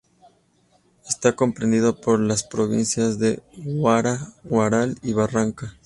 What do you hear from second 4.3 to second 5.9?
Huaral y Barranca.